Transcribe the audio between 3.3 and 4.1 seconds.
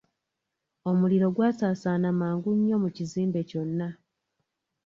kyonna.